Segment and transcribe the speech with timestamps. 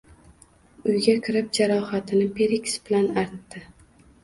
[0.93, 3.65] Uyga kirib jaroxatini perekis bilan artdi.